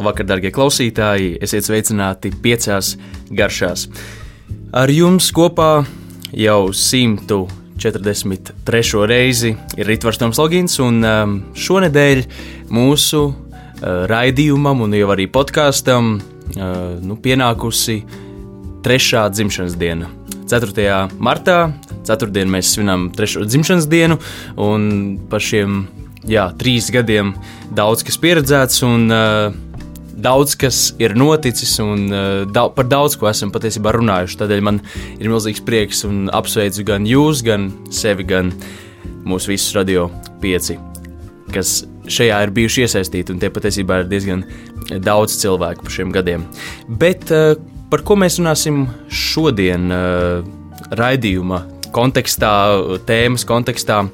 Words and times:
Labvakar, 0.00 0.24
darbie 0.24 0.48
klausītāji! 0.48 1.34
Esiet 1.44 1.66
sveicināti 1.66 2.30
piecās 2.32 2.94
garšās. 3.36 3.82
Ar 4.72 4.88
jums 4.88 5.28
kopā 5.36 5.84
jau 6.32 6.72
143. 6.72 9.04
reizi 9.10 9.50
ir 9.76 9.84
Ritvars 9.90 10.16
Toms 10.22 10.40
Logins, 10.40 10.78
un 10.80 11.04
um, 11.04 11.44
šonadēļ 11.52 12.24
mūsu 12.72 13.20
uh, 13.28 13.36
raidījumam 14.08 14.80
un 14.86 14.96
jau 14.96 15.12
arī 15.12 15.28
podkāstam 15.28 16.16
uh, 16.16 16.24
nu, 17.04 17.20
pienākusi 17.20 18.00
trešā 18.80 19.28
dzimšanas 19.36 19.76
diena. 19.76 20.08
4. 20.48 21.12
martā, 21.20 21.76
4. 22.08 22.48
mēs 22.48 22.72
svinam 22.72 23.12
trešo 23.12 23.44
dzimšanas 23.44 23.84
dienu, 23.92 24.16
un 24.56 25.20
par 25.28 25.44
šiem 25.44 25.92
jā, 26.24 26.56
trīs 26.56 26.88
gadiem 26.88 27.36
daudz 27.68 28.00
kas 28.08 28.16
pieredzēts. 28.16 28.80
Un, 28.88 29.12
uh, 29.12 29.68
daudz 30.22 30.56
kas 30.60 30.80
ir 31.00 31.14
noticis 31.18 31.72
un 31.82 32.06
uh, 32.12 32.28
daudz, 32.50 32.74
par 32.76 32.88
daudz 32.90 33.16
ko 33.20 33.28
esam 33.30 33.52
patiesībā 33.54 33.94
runājuši. 33.96 34.38
Tādēļ 34.40 34.62
man 34.66 34.80
ir 35.18 35.30
milzīgs 35.32 35.62
prieks 35.66 36.04
un 36.08 36.28
apsveicu 36.36 36.84
gan 36.88 37.08
jūs, 37.08 37.44
gan 37.46 37.70
sevi, 37.94 38.26
gan 38.28 38.52
mūsu 39.28 39.54
visus 39.54 39.74
radio 39.76 40.08
pieci, 40.42 40.78
kas 41.54 41.80
šajā 42.10 42.38
ir 42.44 42.54
bijuši 42.56 42.86
iesaistīti. 42.86 43.34
Un 43.34 43.42
tie 43.42 43.52
patiesībā 43.52 44.02
ir 44.02 44.10
diezgan 44.10 44.44
daudz 45.04 45.36
cilvēku 45.42 45.86
par 45.86 45.96
šiem 45.98 46.14
gadiem. 46.14 46.46
Bet 46.88 47.30
uh, 47.34 47.54
par 47.92 48.04
ko 48.06 48.18
mēs 48.20 48.40
runāsim 48.40 48.86
šodien 49.08 49.90
uh, 49.94 50.40
raidījuma? 50.96 51.64
Kontekstā, 51.90 52.52
tēmas 53.02 53.42
kontekstā. 53.42 54.04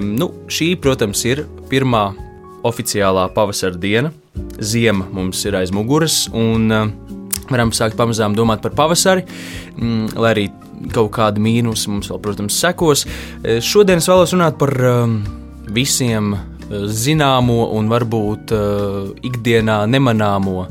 Nu, 0.00 0.30
šī, 0.48 0.70
protams, 0.80 1.20
ir 1.28 1.42
pirmā 1.68 2.06
oficiālā 2.66 3.28
pavasara 3.34 3.78
diena, 3.80 4.12
Ziema 4.60 5.06
mums 5.12 5.42
ir 5.48 5.56
aiz 5.58 5.72
muguras, 5.72 6.26
un 6.32 6.72
uh, 6.72 6.86
varam 7.50 7.72
sākt 7.76 7.96
pamazām 7.98 8.36
domāt 8.36 8.62
par 8.64 8.74
pavasari, 8.76 9.24
mm, 9.76 10.16
lai 10.16 10.32
arī 10.34 10.46
kaut 10.92 11.12
kāda 11.16 11.40
mīnusa 11.42 11.92
mums 11.92 12.10
vēl, 12.10 12.20
protams, 12.24 12.56
sekos. 12.60 13.06
Eh, 13.42 13.60
šodien 13.64 14.02
es 14.02 14.08
vēlos 14.10 14.34
runāt 14.36 14.58
par 14.60 14.72
um, 14.90 15.18
visiem 15.72 16.34
zināmo 16.66 17.68
un 17.76 17.86
varbūt 17.86 18.52
ikdienā 19.24 19.84
nemanāmo. 19.86 20.66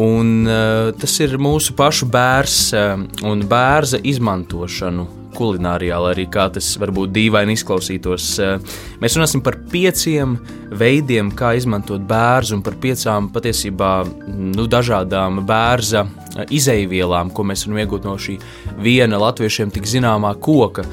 Un, 0.00 0.34
uh, 0.46 0.90
tas 0.98 1.16
ir 1.22 1.38
mūsu 1.42 1.74
pašu 1.78 2.06
bērns 2.10 2.58
uh, 2.78 3.06
un 3.26 3.46
bērza 3.50 3.98
izmantošanu 4.06 5.19
kulinārijā, 5.40 5.98
lai 6.04 6.14
arī 6.14 6.28
kā 6.32 6.50
tas 6.52 6.68
varbūt 6.80 7.14
dīvaini 7.16 7.56
izklausītos. 7.56 8.30
Uh, 8.38 8.78
mēs 9.02 9.16
runāsim 9.18 9.44
par 9.44 9.58
pieciem 9.72 10.36
veidiem, 10.70 11.32
kā 11.34 11.54
izmantot 11.58 12.04
bērnu, 12.06 12.60
un 12.60 12.64
par 12.66 12.76
piecām 12.80 13.30
patiesībā 13.34 13.92
nu, 14.30 14.66
dažādām 14.70 15.42
bērza 15.46 16.06
izeivielām, 16.54 17.32
ko 17.34 17.42
mēs 17.48 17.64
varam 17.66 17.80
iegūt 17.82 18.04
no 18.06 18.14
šī 18.20 18.36
viena 18.80 19.18
latviešiem 19.18 19.72
tik 19.74 19.88
zināmā 19.90 20.30
koka, 20.42 20.84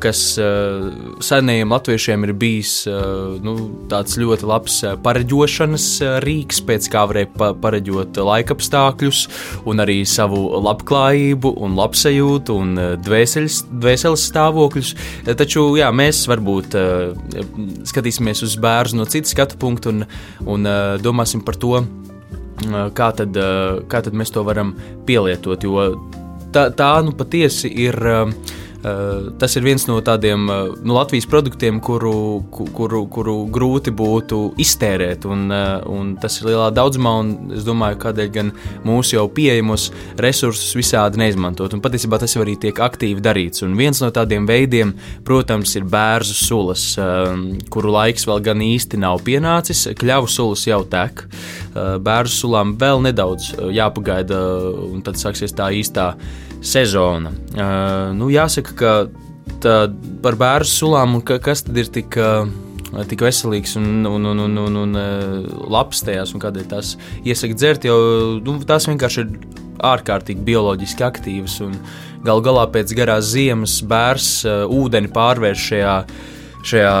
kas 0.00 0.22
uh, 0.38 0.86
senajiem 1.24 1.74
latviešiem 1.74 2.28
ir 2.28 2.32
bijis 2.38 2.74
nu, 3.44 3.54
tāds 3.90 4.18
ļoti 4.20 4.48
labs 4.48 4.78
pareģošanas 5.04 5.88
rīks, 6.24 6.60
pēc 6.68 6.88
kā 6.92 7.04
varēja 7.10 7.30
pa 7.34 7.50
pareģot 7.58 8.20
laikapstākļus, 8.30 9.24
un 9.70 9.82
arī 9.84 10.00
savu 10.08 10.44
labklājību, 10.64 11.54
un 11.64 11.76
labsajūtu 11.78 12.58
un 12.60 12.74
dvēseles, 13.04 13.64
dvēseles 13.70 13.93
stāvokļus. 14.02 14.94
Taču 15.38 15.66
jā, 15.78 15.90
mēs 15.94 16.24
varbūt 16.30 16.76
uh, 16.78 17.14
skatīsimies 17.86 18.42
uz 18.46 18.56
bērnu 18.60 19.02
no 19.02 19.06
citas 19.10 19.34
skatu 19.34 19.60
punktu 19.60 19.92
un, 19.94 20.04
un 20.46 20.66
uh, 20.68 20.96
domāsim 21.02 21.44
par 21.44 21.58
to, 21.60 21.84
kā 22.94 23.08
tad, 23.18 23.36
kā 23.90 23.98
tad 24.06 24.14
mēs 24.14 24.30
to 24.32 24.44
varam 24.46 24.76
pielietot. 25.06 25.64
Jo 25.66 25.88
tā, 26.54 26.68
tā 26.74 26.90
nu 27.04 27.14
patiesi 27.18 27.70
ir. 27.86 27.98
Eh, 28.84 29.30
tas 29.40 29.54
ir 29.56 29.64
viens 29.64 29.86
no 29.88 29.96
tādiem 30.04 30.42
eh, 30.52 30.72
nu, 30.84 30.92
Latvijas 30.92 31.24
produktiem, 31.30 31.78
kuru, 31.80 32.42
kuru, 32.52 33.04
kuru 33.08 33.36
grūti 33.52 33.94
būtu 33.96 34.40
iztērēt. 34.60 35.24
Un, 35.24 35.46
eh, 35.48 35.86
un 35.88 36.10
tas 36.20 36.36
ir 36.40 36.50
lielā 36.50 36.66
daudzumā, 36.76 37.14
un 37.22 37.54
es 37.56 37.64
domāju, 37.64 37.96
kādēļ 38.02 38.28
gan 38.34 38.52
mūsu 38.84 39.16
jau 39.16 39.24
pieejamos 39.32 39.88
resursus 40.20 40.76
visādi 40.76 41.22
neizmantot. 41.22 41.72
Un 41.72 41.80
patiesībā 41.84 42.20
tas 42.20 42.36
arī 42.36 42.58
tiek 42.60 42.84
aktīvi 42.84 43.24
darīts. 43.24 43.64
Un 43.64 43.72
viens 43.78 44.02
no 44.04 44.12
tādiem 44.12 44.44
veidiem, 44.48 44.92
protams, 45.24 45.72
ir 45.80 45.88
bērnu 45.88 46.36
sulas, 46.36 46.84
kuru 47.72 47.92
laiks 47.94 48.28
vēl 48.28 48.42
gan 48.44 48.60
īsti 48.64 49.00
nav 49.00 49.22
pienācis. 49.24 49.86
Kļavu 49.96 50.28
sulas 50.28 50.66
jau 50.68 50.82
tek. 50.84 51.24
Bērnu 51.74 52.30
sulām 52.30 52.76
vēl 52.80 53.00
nedaudz 53.08 53.54
jāpagaida, 53.72 54.40
un 54.92 55.00
tad 55.06 55.16
sāksies 55.20 55.56
tā 55.56 55.72
īstā 55.72 56.12
sezona. 56.64 57.32
Uh, 57.54 58.12
nu, 58.16 58.30
jāsaka, 58.32 58.74
ka 58.78 58.92
tā, 59.62 59.76
par 60.24 60.38
bērnu 60.40 60.68
sulām, 60.68 61.18
ka, 61.26 61.38
kas 61.42 61.64
tad 61.66 61.78
ir 61.80 61.90
tik, 61.92 62.16
uh, 62.20 62.48
tik 63.10 63.24
veselīgs 63.26 63.76
un, 63.80 64.06
un, 64.08 64.30
un, 64.32 64.44
un, 64.46 64.56
un, 64.64 64.80
un 64.84 64.98
uh, 64.98 65.66
labs 65.72 66.04
tajās, 66.06 66.34
un 66.34 66.42
kādēļ 66.44 66.70
tās 66.72 66.94
iesaka 67.24 67.58
dzert, 67.58 67.88
jo 67.88 67.98
nu, 68.44 68.56
tās 68.66 68.88
vienkārši 68.90 69.24
ir 69.24 69.36
ārkārtīgi 69.84 70.44
bioloģiski 70.46 71.04
aktīvas. 71.04 71.58
Galu 72.24 72.44
galā 72.46 72.64
pēc 72.72 72.94
garās 72.96 73.34
ziemas 73.34 73.80
bērns 73.84 74.28
ūdeni 74.72 75.10
pārvērš 75.12 75.64
šajā, 75.68 75.96
šajā 76.64 76.94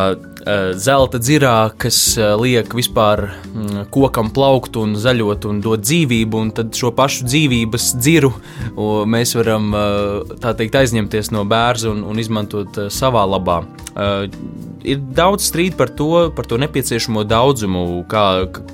zelta 0.76 1.18
dzirā, 1.18 1.72
kas 1.80 1.98
eh, 2.18 2.34
liek 2.36 2.74
vispār 2.76 3.22
mm, 3.30 3.86
kokam 3.94 4.30
plaukt 4.34 4.76
un 4.76 4.92
zaļot 5.00 5.46
un 5.48 5.60
dot 5.64 5.84
dzīvību, 5.84 6.40
un 6.40 6.50
tad 6.56 6.74
šo 6.76 6.92
pašu 6.96 7.28
dzīvības 7.28 7.94
dziru 7.96 8.32
mēs 9.08 9.34
varam 9.38 9.70
eh, 9.78 10.34
teikt 10.44 10.76
aizņemties 10.82 11.32
no 11.34 11.46
bērna 11.48 11.94
un, 11.94 12.02
un 12.12 12.20
izmantot 12.20 12.76
savā 12.92 13.24
labā. 13.28 13.62
Ir 14.84 14.98
daudz 15.16 15.46
strīdu 15.48 15.78
par 15.78 15.90
to, 15.96 16.08
par 16.36 16.48
to 16.50 16.58
nepieciešamo 16.60 17.22
daudzumu, 17.30 18.02
kā, 18.10 18.24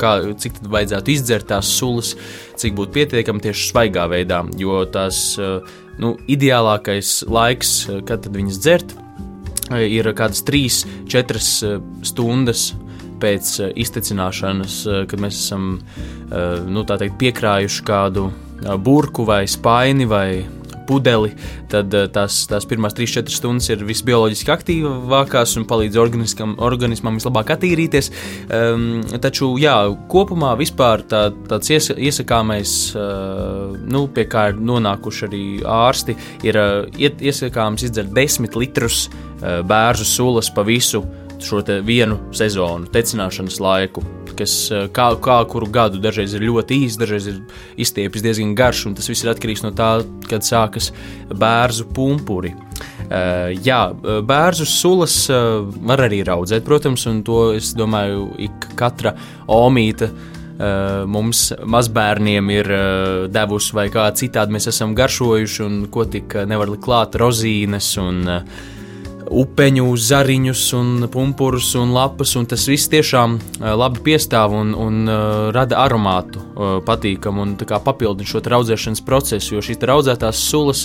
kā, 0.00 0.14
cik 0.42 0.56
tad 0.58 0.70
vajadzētu 0.72 1.12
izdzert 1.12 1.48
tās 1.52 1.70
sulas, 1.76 2.14
cik 2.58 2.74
būtu 2.78 2.96
pietiekami 2.96 3.44
tieši 3.44 3.68
svaigā 3.68 4.08
veidā, 4.10 4.40
jo 4.58 4.80
tās 4.90 5.36
nu, 6.00 6.14
ideālākais 6.24 7.12
laiks, 7.30 7.76
kad 8.08 8.26
viņas 8.32 8.60
dzert, 8.64 8.96
ir 8.96 9.09
kādas 9.70 10.42
3-4 10.46 11.40
eh, 11.40 11.80
stundas 12.02 12.70
pēc 13.20 13.50
eh, 13.60 13.72
iztecināšanas, 13.78 14.78
eh, 14.86 15.02
kad 15.06 15.20
mēs 15.22 15.44
esam 15.46 15.80
nu, 16.70 16.84
teikt, 16.86 17.16
piekrājuši 17.18 17.82
kādu 17.82 18.28
burku 18.78 19.24
vai 19.26 19.48
spaini 19.50 20.04
vai 20.06 20.44
pudeli, 20.90 21.32
tad 21.70 21.94
tās, 22.14 22.42
tās 22.50 22.66
pirmās 22.68 22.96
3-4 22.98 23.34
stundas 23.34 23.70
ir 23.70 23.84
visbioloģiski 23.86 24.52
aktīvākās 24.54 25.54
un 25.60 25.66
palīdz 25.70 26.00
organismam 26.00 27.18
vislabāk 27.20 27.54
attīrīties. 27.54 28.10
Um, 28.50 29.00
taču, 29.22 29.52
jā, 29.62 29.76
kopumā 30.10 30.56
vispār 30.60 31.04
tā, 31.10 31.22
tāds 31.50 31.70
ies, 31.70 31.90
iesakāmais, 31.94 32.74
uh, 32.98 33.78
nu, 33.86 34.06
pie 34.14 34.26
kā 34.30 34.50
ir 34.52 34.60
nonākuši 34.60 35.26
arī 35.28 35.44
ārsti, 35.78 36.18
ir 36.46 36.60
uh, 36.60 37.00
iesakāms 37.00 37.86
izdzert 37.86 38.14
10 38.16 38.58
litrus 38.60 39.06
uh, 39.08 39.60
bērnu 39.66 40.06
sulas 40.06 40.50
pa 40.54 40.66
visu 40.66 41.04
šo 41.44 41.60
vienu 41.86 42.18
sezonu, 42.36 42.88
tecināšanas 42.92 43.60
laiku, 43.62 44.02
kas 44.38 44.54
eh, 44.72 44.86
kā, 44.94 45.10
kā 45.22 45.40
kuru 45.50 45.68
gadu 45.72 46.00
dažreiz 46.02 46.34
ir 46.36 46.46
ļoti 46.48 46.80
īss, 46.86 46.98
dažreiz 47.00 47.28
ir 47.30 47.40
izstiepis 47.80 48.24
diezgan 48.24 48.54
garš, 48.58 48.86
un 48.90 48.96
tas 48.98 49.08
viss 49.10 49.24
ir 49.24 49.32
atkarīgs 49.32 49.64
no 49.66 49.72
tā, 49.76 49.92
kad 50.30 50.46
sākas 50.46 50.90
bērnu 51.30 51.88
pumpuri. 51.96 52.54
Uh, 53.10 53.50
jā, 53.66 53.90
bērnu 54.22 54.64
sulas 54.68 55.14
uh, 55.34 55.64
var 55.82 56.04
arī 56.06 56.20
raudzēt, 56.24 56.62
protams, 56.64 57.08
un 57.10 57.24
to 57.26 57.50
es 57.56 57.72
domāju, 57.76 58.28
ik 58.46 58.68
katra 58.78 59.16
omīte 59.50 60.06
uh, 60.60 61.02
mums, 61.10 61.48
mazbērniem, 61.66 62.52
ir 62.54 62.70
uh, 62.70 63.24
devusi, 63.32 63.74
vai 63.76 63.88
kā 63.92 64.06
citādi 64.14 64.54
mēs 64.54 64.70
esam 64.70 64.94
garšojuši, 64.96 65.64
un 65.66 65.80
ko 65.90 66.06
tik 66.06 66.38
nevar 66.46 66.70
likt 66.70 66.86
klāt 66.86 67.18
rozīnes 67.18 67.90
un 68.00 68.22
uh, 68.30 68.62
upeņu 69.30 69.86
zariņus, 69.94 70.62
un 70.74 71.06
pumpurus 71.12 71.70
un 71.78 71.92
lapas, 71.94 72.34
un 72.38 72.48
tas 72.50 72.64
viss 72.68 72.90
tiešām 72.90 73.38
labi 73.60 74.02
piestāv 74.10 74.54
un, 74.56 74.72
un 74.74 75.04
uh, 75.06 75.50
rada 75.54 75.78
aromātu 75.84 76.40
uh, 76.40 76.72
patīkamu 76.86 77.44
un 77.44 77.54
papildina 77.60 78.26
šo 78.26 78.42
audzēšanas 78.42 79.02
procesu, 79.06 79.54
jo 79.54 79.62
šīs 79.64 79.78
audzētās 79.90 80.38
sulas, 80.50 80.82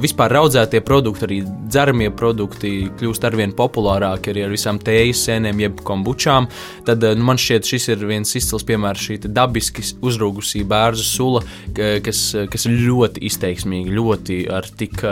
vispār 0.00 0.32
audzētie 0.38 0.80
produkti, 0.84 1.24
arī 1.26 1.38
dzeramie 1.44 2.10
produkti 2.14 2.70
kļūst 2.98 3.24
arvien 3.26 3.52
populārāki 3.56 4.32
arī 4.32 4.44
ar 4.46 4.52
visām 4.52 4.78
tējas 4.82 5.24
sēnēm, 5.26 5.60
jeb 5.62 5.82
kombučām. 5.86 6.48
Tad 6.86 7.04
nu, 7.16 7.26
man 7.26 7.40
šķiet, 7.40 7.68
šis 7.68 7.88
ir 7.94 8.04
viens 8.08 8.34
izcils 8.38 8.64
piemērs 8.68 9.06
šī 9.08 9.18
dabiski 9.26 9.84
uzrūgusī 10.04 10.62
bērnu 10.68 11.06
sula, 11.06 11.42
kas, 11.76 12.22
kas 12.52 12.68
ļoti 12.70 13.24
izteiksmīga, 13.28 13.94
ļoti 13.98 14.38
ar 14.52 14.68
tik, 14.78 15.02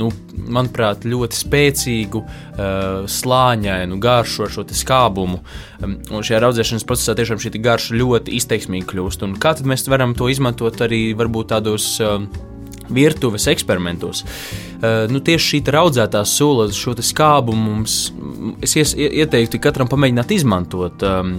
nu, 0.00 0.10
manuprāt, 0.46 1.06
ļoti 1.08 1.40
spēcīgu 1.42 2.05
spēcīgu, 2.06 2.22
slāņainu 3.10 3.98
garšu 4.00 4.46
ar 4.46 4.50
šo 4.50 4.64
skābumu. 4.66 5.40
Un 5.82 6.22
šajā 6.22 6.42
audzēšanas 6.46 6.86
procesā 6.86 7.14
tiešām 7.16 7.38
šī 7.38 7.60
garša 7.60 7.96
ļoti 7.96 8.36
izteiksmīgi 8.36 8.86
kļūst. 8.86 9.24
Un 9.26 9.36
kā 9.36 9.54
tad 9.54 9.66
mēs 9.66 9.88
varam 9.88 10.14
to 10.14 10.28
izmantot 10.28 10.80
arī 10.80 11.14
varbūt 11.14 11.52
tādos 11.52 12.00
virtuves 12.88 13.46
eksperimentos. 13.50 14.24
Uh, 14.76 15.06
nu, 15.08 15.22
tieši 15.24 15.46
šī 15.46 15.60
raudzētā 15.72 16.20
sula, 16.28 16.66
šo 16.74 16.92
skābu 17.00 17.54
mums, 17.56 17.94
es 18.64 18.74
ies, 18.76 18.92
ieteiktu 18.92 19.60
katram 19.62 19.88
pamēģināt 19.88 20.34
izmantot. 20.36 21.00
Um, 21.06 21.30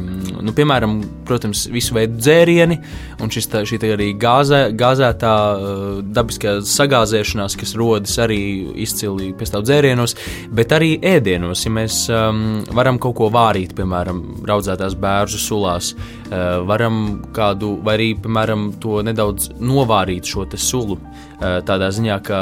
nu, 0.41 0.53
piemēram, 0.57 0.95
protams, 1.27 1.67
visu 1.69 1.93
veidu 1.97 2.17
dzērieni, 2.17 2.79
un 3.21 3.33
šis 3.33 3.49
tā, 3.51 3.61
šī 3.67 3.77
tā 3.83 3.91
arī 3.93 4.09
gāzē, 4.17 4.63
gāzētā 4.77 5.35
uh, 5.53 5.85
dabiskā 6.01 6.57
sagāzēšanās, 6.65 7.57
kas 7.61 7.75
rodas 7.77 8.17
arī 8.23 8.39
izcili 8.81 9.29
tam 9.37 9.65
dzērienos, 9.67 10.17
bet 10.57 10.73
arī 10.73 10.95
ēdienos. 11.05 11.67
Ja 11.67 11.75
mēs 11.77 11.99
um, 12.09 12.43
varam 12.73 12.97
kaut 13.01 13.19
ko 13.21 13.29
vārīt, 13.33 13.77
piemēram, 13.77 14.23
raudzētās 14.49 14.97
bērnu 14.97 15.43
sulās, 15.45 15.93
uh, 15.93 16.63
varam 16.65 17.21
kādu, 17.37 17.75
vai 17.85 17.99
arī, 17.99 18.11
piemēram, 18.25 18.71
to 18.81 19.03
nedaudz 19.05 19.51
novārīt 19.61 20.25
šo 20.25 20.49
sulu. 20.57 20.97
Tādā 21.37 21.91
ziņā, 21.93 22.15
ka 22.25 22.37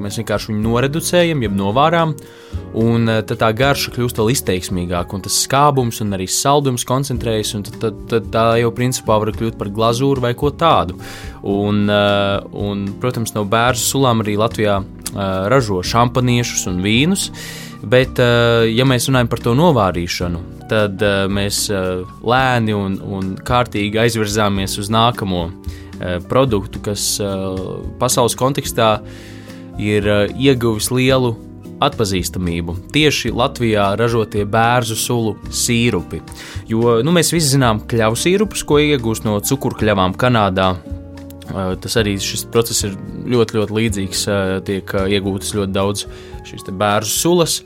mēs 0.00 0.16
vienkārši 0.16 0.39
viņu 0.48 0.62
noreducējam, 0.64 1.42
jeb 1.44 1.56
novārām, 1.58 2.14
un 2.80 3.10
tad 3.26 3.36
tā 3.42 3.50
garša 3.56 3.92
kļūst 3.94 4.20
vēl 4.20 4.32
izteiksmīgāka, 4.34 5.16
un 5.16 5.24
tas 5.26 5.38
skābums 5.44 6.00
un 6.04 6.16
arī 6.16 6.28
saldums 6.30 6.86
koncentrējas, 6.88 7.54
un 7.58 7.66
tad, 7.66 7.80
tad, 7.82 8.04
tad 8.10 8.28
tā 8.34 8.44
jau 8.62 8.70
principā 8.76 9.18
var 9.22 9.32
kļūt 9.36 9.58
par 9.60 9.72
glazūru 9.74 10.24
vai 10.24 10.32
ko 10.38 10.52
tādu. 10.54 10.98
Un, 11.46 11.88
un 11.88 12.86
protams, 13.02 13.34
no 13.36 13.46
bērnu 13.48 13.80
sulām 13.80 14.24
arī 14.24 14.38
Latvijā 14.40 14.80
ražo 15.50 15.82
šampaniešus 15.82 16.68
un 16.70 16.80
vīnus. 16.84 17.30
Bet, 17.80 18.20
ja 18.20 18.84
mēs 18.84 19.06
runājam 19.08 19.28
par 19.32 19.40
to 19.40 19.54
novārīšanu, 19.56 20.40
tad 20.68 21.00
mēs 21.32 21.62
lēni 22.20 22.74
un, 22.76 22.98
un 23.00 23.30
kārtīgi 23.40 24.02
aizvirzāmies 24.02 24.76
uz 24.82 24.90
nākamo 24.92 25.46
Eh, 26.00 26.16
produktu, 26.28 26.80
kas 26.80 27.18
eh, 27.20 27.26
pasaules 28.00 28.32
kontekstā 28.40 28.94
ir 29.04 29.39
eh, 30.10 30.34
ieguvis 30.34 30.90
lielu 30.94 31.34
atpazīstamību. 31.80 32.76
Tieši 32.92 33.32
Latvijā 33.32 33.86
ražotie 33.96 34.44
bērnu 34.44 34.96
sulu 34.98 35.36
sīrupi. 35.48 36.20
Jo 36.68 36.98
nu, 37.04 37.14
mēs 37.16 37.32
visi 37.32 37.54
zinām 37.54 37.82
kļavu 37.88 38.18
sīrupus, 38.20 38.64
ko 38.68 38.80
iegūst 38.82 39.24
no 39.24 39.38
cukurkļavām 39.40 40.16
Kanādā. 40.20 40.74
Tas 41.50 41.96
arī 41.98 42.12
šis 42.22 42.44
process 42.52 42.84
ir 42.86 42.92
ļoti, 43.32 43.56
ļoti 43.58 43.76
līdzīgs. 43.78 44.20
Tiek 44.68 44.92
iegūtas 45.16 45.56
ļoti 45.56 45.74
daudz 45.74 46.04
šīs 46.46 46.68
bērnu 46.68 47.10
sulas, 47.10 47.56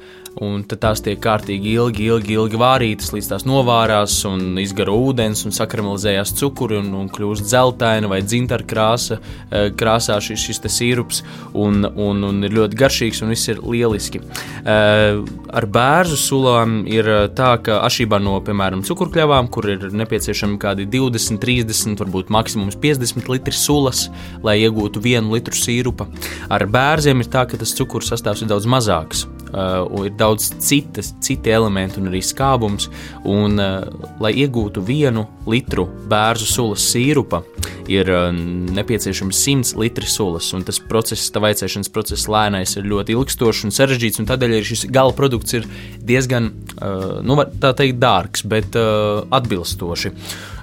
un 0.43 0.65
tās 0.67 1.03
tiek 1.05 1.21
kārtīgi 1.23 1.75
ilgi, 1.79 2.09
ilgi, 2.11 2.35
ilgi 2.35 2.59
vārītas, 2.59 3.13
līdz 3.15 3.31
tās 3.31 3.45
novārās 3.47 4.17
un 4.29 4.59
izgaro 4.61 4.97
ūdens 5.09 5.45
un 5.47 5.55
sakramalizējās 5.55 6.35
cukuri 6.41 6.79
un, 6.81 6.91
un 6.99 7.11
kļūst 7.13 7.47
zeltaina 7.51 8.11
vai 8.11 8.21
dzintara 8.25 8.67
krāsa, 8.67 9.21
eh, 9.51 9.71
krāsā 9.77 10.19
šis, 10.25 10.49
šis 10.49 10.63
sīrups. 10.75 11.23
Un, 11.55 11.85
un, 11.85 12.25
un 12.27 12.47
ir 12.47 12.55
ļoti 12.57 12.79
garšīgs 12.79 13.23
un 13.23 13.31
viss 13.31 13.51
ir 13.53 13.61
lieliski. 13.63 14.21
Eh, 14.21 15.21
ar 15.55 15.69
bērnu 15.77 16.19
sulām 16.19 16.81
ir 16.91 17.09
eh, 17.11 17.27
tā, 17.37 17.55
ka 17.63 17.79
atšķirībā 17.87 18.19
no, 18.23 18.39
piemēram, 18.45 18.83
cukurkļavām, 18.87 19.51
kur 19.55 19.71
ir 19.71 19.87
nepieciešami 19.95 20.59
kādi 20.63 20.89
20, 20.91 21.39
30, 21.43 22.01
varbūt 22.01 22.33
maksimums 22.35 22.79
50 22.83 23.31
litri 23.31 23.55
sulas, 23.55 24.09
lai 24.43 24.59
iegūtu 24.65 25.03
vienu 25.05 25.37
litru 25.37 25.55
sīrupa, 25.59 26.09
ar 26.51 26.67
bērziem 26.67 27.23
ir 27.23 27.31
tā, 27.31 27.47
ka 27.49 27.61
tas 27.61 27.77
cukuru 27.79 28.07
sastāvs 28.07 28.43
ir 28.43 28.51
daudz 28.51 28.69
mazāks 28.71 29.29
uh, 29.55 30.05
ir 30.05 30.15
daudz 30.19 30.51
citas, 30.62 31.12
citi 31.25 31.53
elementi 31.55 32.01
un 32.01 32.11
arī 32.11 32.21
skābums. 32.25 32.89
Un, 33.31 33.59
uh, 33.62 33.87
lai 34.23 34.35
iegūtu 34.43 34.83
vienu 34.85 35.27
litru 35.49 35.87
bērnu 36.11 36.49
sulas 36.49 36.85
sīrupa, 36.91 37.43
ir 37.91 38.11
uh, 38.11 38.31
nepieciešams 38.75 39.43
100 39.45 39.75
litri 39.81 40.09
sulas. 40.11 40.51
Tas 40.67 40.81
process, 40.91 41.31
tā 41.33 41.43
vaicēšanas 41.45 41.93
process 41.95 42.29
lēnais, 42.31 42.77
ir 42.79 42.89
ļoti 42.91 43.17
ilgstošs 43.17 43.67
un 43.69 43.75
sarežģīts. 43.75 44.23
Un 44.23 44.31
tādēļ 44.31 44.56
arī 44.56 44.65
šis 44.73 44.89
gala 44.95 45.15
produkts 45.17 45.59
ir 45.59 45.69
diezgan, 46.03 46.51
uh, 46.79 47.21
nu, 47.25 47.39
teikt, 47.61 48.01
dārgs, 48.03 48.45
bet 48.49 48.77
uh, 48.81 49.23
atbilstoši. 49.35 50.15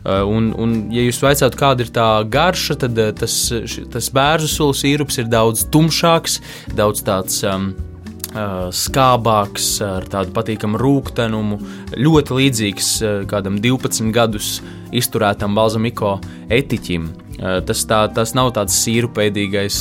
Un, 0.02 0.48
un, 0.58 0.72
ja 0.90 1.04
jūs 1.06 1.20
vaicājat, 1.22 1.54
kāda 1.60 1.86
ir 1.86 1.92
tā 1.94 2.06
garša, 2.26 2.74
tad 2.82 2.98
tas, 3.20 3.36
tas 3.94 4.08
bērnu 4.10 4.50
sulu 4.50 4.74
sīrups 4.74 5.22
ir 5.22 5.30
daudz 5.30 5.68
tumšāks, 5.70 6.40
daudz 6.74 7.06
tāds. 7.06 7.44
Um, 7.46 7.76
skābāks, 8.32 9.74
ar 9.84 10.08
tādu 10.12 10.32
patīkamu 10.36 10.80
rūktenumu, 10.80 11.60
ļoti 12.00 12.38
līdzīgs 12.38 12.92
kādam 13.32 13.60
12 13.64 14.14
gadus 14.16 14.60
izturētam 14.96 15.56
balzamiko 15.58 16.18
etiķim. 16.52 17.10
Tas, 17.66 17.86
tā, 17.90 18.04
tas 18.14 18.36
nav 18.38 18.52
tāds 18.54 18.76
sīrupēdīgais 18.84 19.78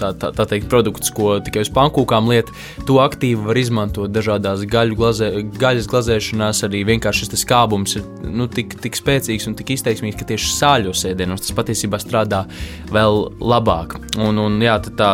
tā, 0.00 0.10
tā, 0.16 0.30
tā 0.36 0.46
teikt, 0.48 0.68
produkts, 0.72 1.12
ko 1.14 1.36
tikai 1.44 1.64
uz 1.64 1.70
pankūkām 1.74 2.30
liet. 2.30 2.50
To 2.88 2.98
aktīvi 3.04 3.46
var 3.48 3.60
izmantot 3.60 4.12
dažādās 4.14 4.64
glazē, 4.68 5.30
gaļas 5.60 5.88
glazēšanās. 5.90 6.64
Arī 6.66 6.82
vienkārši 6.88 7.26
šis 7.26 7.44
skābums 7.44 7.98
ir 8.00 8.06
nu, 8.26 8.48
tik, 8.50 8.78
tik 8.82 8.98
spēcīgs 8.98 9.48
un 9.50 9.56
tik 9.58 9.74
izteiksmīgs, 9.76 10.18
ka 10.20 10.28
tieši 10.32 10.54
sāļos 10.56 11.06
ēdienos 11.12 11.44
tas 11.44 11.56
patiesībā 11.56 12.00
strādā 12.02 12.44
vēl 12.92 13.26
labāk. 13.38 13.98
Un, 14.18 14.40
un, 14.40 14.58
jā, 14.64 14.80
tā, 14.86 14.96
tā, 14.98 15.12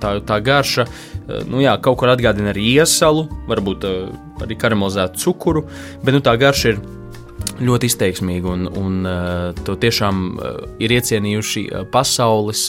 tā, 0.00 0.18
tā 0.26 0.38
garša 0.44 0.86
eh, 0.86 1.42
nu, 1.48 1.62
jā, 1.64 1.76
kaut 1.82 2.00
kur 2.00 2.12
atgādina 2.12 2.52
arī 2.54 2.68
iesalu, 2.78 3.26
varbūt 3.48 3.88
eh, 3.88 3.98
arī 4.44 4.60
karamelizētu 4.60 5.24
cukuru, 5.24 5.66
bet 6.04 6.16
nu, 6.16 6.22
tā 6.24 6.36
garša 6.40 6.72
ir 6.74 6.80
ļoti 7.58 7.88
izteiksmīga 7.90 8.50
un, 8.50 8.66
un 8.78 8.98
uh, 9.06 9.56
to 9.66 9.74
tiešām 9.82 10.18
ir 10.82 10.92
iecienījuši 10.94 11.62
pasaules 11.90 12.64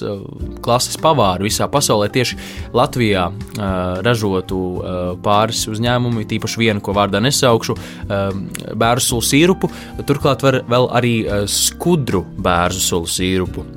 klases 0.65 0.97
pavāri 1.01 1.45
visā 1.45 1.67
pasaulē. 1.69 2.07
Tieši 2.13 2.37
Latvijā 2.73 3.27
ražotu 4.05 4.61
pāris 5.25 5.65
uzņēmumi, 5.69 6.25
tīpaši 6.29 6.61
vienu, 6.63 6.83
ko 6.85 6.95
vārdā 6.97 7.21
nesaukšu, 7.21 7.77
bērnu 8.09 9.05
sulu 9.05 9.25
sīrupu. 9.29 9.69
Turklāt 10.09 10.45
var 10.45 10.63
vēl 10.69 10.89
arī 11.01 11.13
skudru 11.49 12.23
bērnu 12.41 12.89
sulu 12.89 13.13
sīrupu 13.19 13.67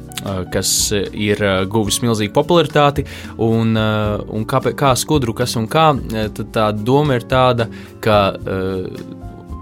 kas 0.52 0.72
ir 0.94 1.42
guvis 1.72 2.00
milzīgu 2.04 2.34
popularitāti. 2.36 3.06
Un, 3.42 3.74
un 3.76 4.46
kā, 4.48 4.62
kā 4.78 4.92
skudru, 4.98 5.34
kas 5.36 5.56
un 5.60 5.68
kā, 5.70 5.90
tad 6.36 6.52
tā 6.54 6.68
doma 6.76 7.18
ir 7.18 7.26
tāda, 7.30 7.68
ka 8.02 8.20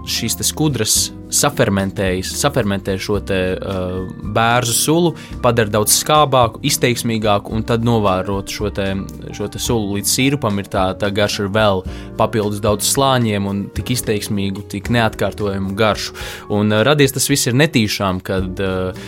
šīs 0.07 0.39
skudras 0.47 1.11
safermentē 1.31 2.97
šo 3.01 3.19
te, 3.25 3.39
uh, 3.55 4.11
bērnu 4.35 4.75
sulu, 4.75 5.13
padara 5.43 5.71
daudz 5.71 5.95
skābāku, 6.01 6.61
izteiksmīgāku, 6.67 7.53
un 7.55 7.65
tad 7.67 7.85
novērot 7.87 8.51
šo, 8.51 8.71
te, 8.75 8.89
šo 9.35 9.49
te 9.51 9.61
sulu 9.61 9.97
līdz 9.97 10.13
sīrupam, 10.15 10.61
ir 10.61 10.69
tā, 10.71 10.89
tā 10.99 11.11
garša 11.15 11.47
ar 11.47 11.51
vēl 11.55 11.83
papildus 12.19 12.61
daudz 12.63 12.89
slāņiem 12.91 13.49
un 13.49 13.65
tik 13.75 13.93
izteiksmīgu, 13.95 14.67
tik 14.71 14.91
neatkārtojumu 14.93 15.75
garšu. 15.79 16.15
Un 16.53 16.71
uh, 16.71 16.83
radies 16.87 17.15
tas 17.15 17.29
viss 17.31 17.49
ir 17.49 17.57
netīšām, 17.59 18.23
kad 18.25 18.63
uh, 18.63 19.05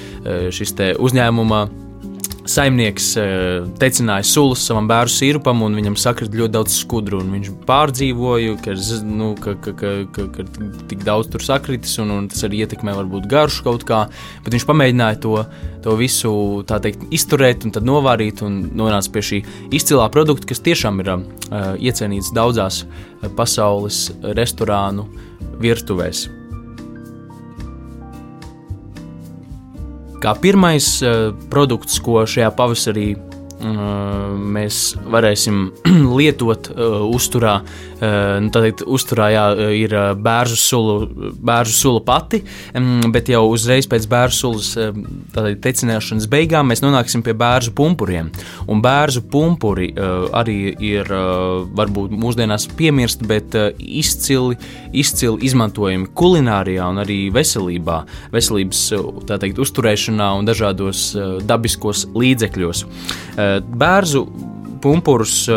šis 0.53 0.75
uzņēmuma 1.03 1.65
saimnieks 2.49 3.07
eh, 3.19 3.65
tecināja 3.79 4.25
sulas 4.27 4.63
savam 4.67 4.87
bērnu 4.89 5.11
sīrupam, 5.11 5.63
un 5.65 5.77
viņam 5.77 5.95
sakrita 5.99 6.37
ļoti 6.39 6.53
daudz 6.55 6.75
skudru. 6.75 7.21
Viņš 7.23 7.51
pārdzīvoja, 7.67 8.57
ka, 8.63 8.75
nu, 9.07 9.31
ka, 9.39 9.55
ka, 9.63 9.73
ka, 9.77 9.93
ka, 10.15 10.27
ka 10.35 10.45
tik 10.91 11.05
daudz 11.07 11.31
tur 11.33 11.45
sakritis, 11.45 11.95
un, 12.03 12.11
un 12.17 12.27
tas 12.31 12.43
arī 12.47 12.63
ietekmē 12.65 12.95
varbūt 12.99 13.29
garšu 13.31 13.65
kaut 13.67 13.87
kā. 13.87 14.03
Bet 14.43 14.57
viņš 14.57 14.67
pamēģināja 14.69 15.21
to, 15.23 15.39
to 15.85 15.95
visu 15.99 16.35
teikt, 16.69 17.07
izturēt, 17.15 17.67
un 17.67 17.75
tad 17.75 17.87
novārīt, 17.87 18.43
un 18.45 18.61
nonāca 18.75 19.15
pie 19.15 19.25
šī 19.31 19.41
izcilā 19.79 20.09
produkta, 20.13 20.51
kas 20.51 20.63
tiešām 20.67 21.03
ir 21.03 21.15
uh, 21.15 21.25
iecienīts 21.79 22.33
daudzās 22.35 22.83
eh, 22.83 23.27
pasaules 23.39 24.09
restorānu 24.35 25.07
virtuvēs. 25.63 26.27
Kā 30.23 30.31
pirmais 30.39 30.85
uh, 31.03 31.33
produkts, 31.51 31.97
ko 31.99 32.21
šajā 32.23 32.53
pavasarī 32.55 33.09
mēs 33.63 34.93
varēsim 35.09 35.65
lietot 36.17 36.69
uzturā. 37.07 37.59
Nu, 38.03 38.49
Tātad 38.51 38.81
uzturā 38.83 39.29
jā, 39.31 39.43
ir 39.79 39.93
bērnu 40.19 40.57
sula, 40.59 41.07
bērnu 41.39 41.71
sula 41.71 42.01
pati, 42.03 42.41
bet 43.13 43.31
jau 43.31 43.45
uzreiz 43.47 43.87
pēc 43.87 44.07
bērnu 44.11 44.35
sulas 44.35 44.73
tecināšanas 45.63 46.27
beigām 46.31 46.67
mēs 46.67 46.83
nonāksim 46.83 47.23
pie 47.23 47.35
bērnu 47.39 47.71
pumpuriem. 47.77 48.31
Un 48.67 48.83
bērnu 48.83 49.23
pumpuri 49.31 49.93
arī 50.35 50.57
ir 50.83 51.07
varbūt 51.79 52.11
mūsdienās 52.11 52.67
piemirsti, 52.75 53.29
bet 53.29 53.55
izcili, 53.79 54.59
izcili 54.91 55.47
izmantojami 55.47 56.11
kulinārijā 56.11 56.89
un 56.91 56.99
arī 57.05 57.19
veselībā, 57.33 58.01
veselības 58.35 58.83
teikt, 59.31 59.63
uzturēšanā 59.63 60.27
un 60.41 60.51
dažādos 60.51 61.05
dabiskos 61.47 62.09
līdzekļos. 62.11 62.85
Bērzu 63.61 64.27
pumpurus 64.83 65.47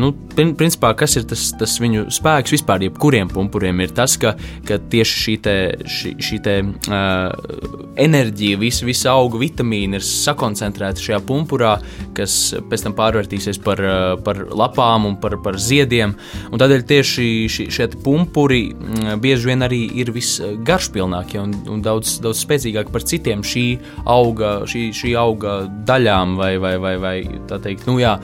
nu, 0.00 0.12
principā, 0.34 0.92
kas 0.98 1.16
ir 1.18 1.26
tas, 1.28 1.48
tas 1.58 1.76
viņu 1.80 2.06
spēks 2.12 2.54
vispār, 2.54 2.84
jebkuriem 2.88 3.30
pumpuriem, 3.32 3.80
ir 3.84 3.94
tas, 3.96 4.16
ka, 4.20 4.34
ka 4.66 4.78
tieši 4.92 5.20
šī, 5.24 5.34
te, 5.44 5.56
šī, 5.96 6.12
šī 6.26 6.38
te, 6.44 6.56
uh, 6.64 7.84
enerģija, 8.00 8.58
visa, 8.60 8.86
visa 8.86 9.12
auga 9.14 9.40
vitamīna 9.40 9.98
ir 9.98 10.06
sakoncentrēta 10.06 11.02
šajā 11.02 11.20
pumpurā, 11.26 11.74
kas 12.16 12.36
pēc 12.70 12.86
tam 12.86 12.96
pārvērtīsies 12.98 13.60
par, 13.64 13.82
uh, 13.82 14.04
par 14.24 14.42
lapām 14.54 15.08
un 15.10 15.18
par, 15.22 15.38
par 15.44 15.58
ziediem. 15.60 16.16
Un 16.50 16.62
tādēļ 16.62 16.86
tieši 16.90 17.28
šie, 17.50 17.68
šie 17.74 17.88
pumpuri 18.04 18.66
mm, 18.72 19.18
bieži 19.24 19.50
vien 19.50 19.66
arī 19.66 19.82
ir 20.02 20.12
visgaršpilnākie 20.14 21.40
un, 21.42 21.56
un 21.70 21.84
daudz, 21.84 22.18
daudz 22.24 22.42
spēcīgāki 22.44 22.94
par 22.94 23.06
citiem 23.06 23.44
šī 23.46 23.66
auga, 24.10 24.56
šī, 24.70 24.88
šī 24.96 25.14
auga 25.20 25.62
daļām 25.88 26.38
vai, 26.40 26.54
vai, 26.62 26.76
vai, 26.82 26.96
vai 27.00 27.16
tā 27.50 27.60
teikt, 27.62 27.86
nu 27.90 27.98
jā, 28.02 28.16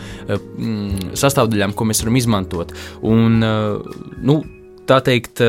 mm, 0.60 1.12
sastāvdaļām, 1.18 1.74
ko 1.76 1.88
mēs 1.88 2.04
varam 2.04 2.20
izmantot. 2.20 2.74
Un, 3.08 3.40
nu, 4.22 4.36
tā 4.88 5.00
teikt, 5.06 5.42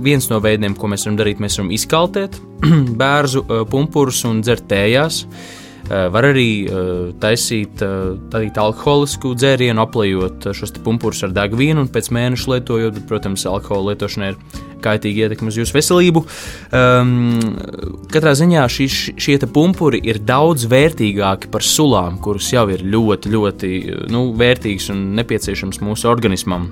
viens 0.00 0.28
no 0.30 0.40
veidiem, 0.42 0.76
ko 0.78 0.90
mēs 0.90 1.06
varam 1.06 1.18
darīt, 1.20 1.42
mēs 1.42 1.58
varam 1.58 1.72
izkaltēt 1.76 2.38
bērnu 3.00 3.64
pumpurus 3.70 4.24
un 4.28 4.42
dzert 4.44 4.68
tējās. 4.70 5.24
Var 5.90 6.26
arī 6.28 6.48
taisīt 7.22 7.80
tādīt 7.82 8.58
alkoholisku 8.62 9.32
dzērienu, 9.34 9.82
aplējot 9.82 10.50
šos 10.54 10.76
pumpurus 10.84 11.24
ar 11.26 11.34
degvielu 11.34 11.82
un 11.82 11.90
pēc 11.90 12.12
mēneša 12.14 12.52
lietojot, 12.54 13.00
protams, 13.10 13.46
alkohola 13.50 13.92
lietošana 13.94 14.30
ir 14.30 14.38
kaitīga 14.84 15.26
ietekme 15.26 15.50
uz 15.52 15.58
jūsu 15.60 15.76
veselību. 15.76 16.22
Um, 16.76 17.40
katrā 18.12 18.34
ziņā 18.38 18.66
šī, 18.72 18.86
šie 19.20 19.38
pumpuri 19.52 20.00
ir 20.06 20.22
daudz 20.26 20.66
vērtīgāki 20.70 21.50
par 21.52 21.66
sulām, 21.66 22.20
kuras 22.22 22.50
jau 22.54 22.66
ir 22.72 22.84
ļoti, 22.86 23.34
ļoti 23.34 23.74
nu, 24.14 24.30
vērtīgas 24.40 24.90
un 24.94 25.10
nepieciešamas 25.18 25.82
mūsu 25.84 26.10
organismam. 26.10 26.70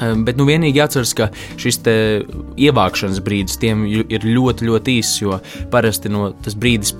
Ehm, 0.00 0.24
bet 0.26 0.38
nu, 0.40 0.46
vienīgi 0.48 0.80
jāatcerās, 0.80 1.14
ka 1.18 1.30
šis 1.60 1.80
ievākšanas 1.82 3.22
brīdis 3.24 3.60
tiem 3.62 3.84
ir 3.86 4.26
ļoti, 4.26 4.68
ļoti 4.68 4.98
īss, 5.00 5.22
jo 5.22 5.40
parasti 5.72 6.12
no 6.12 6.30
tas 6.44 6.56
brīdis 6.58 6.94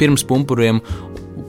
pirms 0.00 0.24
pumpuriem 0.28 0.80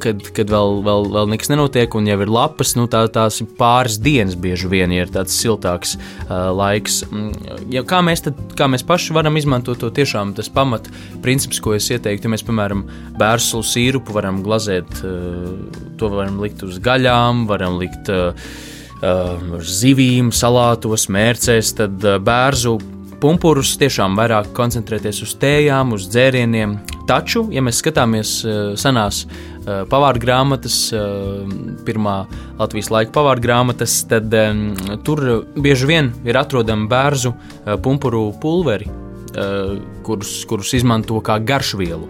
kad, 0.02 0.22
kad 0.36 0.52
vēl, 0.52 0.80
vēl, 0.86 1.08
vēl 1.14 1.30
nekas 1.34 1.50
nenotiek, 1.52 1.96
un 1.98 2.10
jau 2.10 2.18
ir 2.24 2.32
lapas, 2.32 2.74
nu, 2.78 2.86
tā, 2.92 3.06
tās 3.12 3.40
ir 3.42 3.50
pāris 3.58 3.98
dienas 4.02 4.36
bieži 4.40 4.70
vien, 4.72 4.94
ja 4.94 5.06
ir 5.06 5.14
tāds 5.14 5.36
siltāks 5.40 5.96
uh, 5.98 6.52
laiks. 6.56 7.02
Mm, 7.10 7.32
ja, 7.74 7.86
kā, 7.88 8.02
mēs 8.06 8.26
tad, 8.26 8.40
kā 8.60 8.68
mēs 8.72 8.86
paši 8.88 9.16
varam 9.16 9.40
izmantot 9.40 9.80
to 9.82 9.92
tiešām 9.96 10.36
tas 10.38 10.52
pamat 10.54 10.90
princips, 11.26 11.62
ko 11.64 11.76
es 11.78 11.90
ieteiktu, 11.94 12.28
ja 12.28 12.36
mēs, 12.36 12.46
piemēram, 12.46 12.86
bērnu 13.20 13.64
sīrupu 13.66 14.16
varam 14.16 14.44
glazēt, 14.46 15.02
uh, 15.02 15.84
to 16.00 16.12
varam 16.14 16.40
likt 16.44 16.66
uz 16.68 16.80
gaļām, 16.84 17.46
varam 17.52 17.80
likt. 17.82 18.12
Uh, 18.12 18.74
zivīm, 19.02 20.32
salātos, 20.32 21.10
mērcēs, 21.12 21.74
tad 21.78 22.04
uh, 22.06 22.20
bērnu 22.24 22.78
pumpurus 23.22 23.76
tiešām 23.80 24.16
vairāk 24.20 24.52
koncentrēties 24.56 25.22
uz 25.26 25.34
tējām, 25.42 25.96
uz 25.96 26.08
dzērieniem. 26.12 26.78
Taču, 27.10 27.46
ja 27.54 27.62
mēs 27.62 27.82
skatāmies 27.82 28.38
uh, 28.46 28.74
senās 28.80 29.24
uh, 29.26 29.84
pavāra 29.90 30.22
grāmatas, 30.22 30.78
uh, 30.94 31.46
pirmā 31.86 32.26
Latvijas 32.60 32.92
laika 32.94 33.14
pavāra 33.16 33.42
grāmatas, 33.42 34.02
tad 34.10 34.34
um, 34.34 34.68
tur 35.06 35.46
bieži 35.56 35.90
vien 35.90 36.12
ir 36.26 36.40
atrodama 36.40 36.90
bērnu 36.92 37.34
uh, 37.34 37.76
pumpuru 37.82 38.28
pulveri, 38.42 38.90
uh, 38.90 39.76
kurus, 40.06 40.38
kurus 40.50 40.74
izmanto 40.78 41.22
kā 41.26 41.40
garšvielu. 41.44 42.10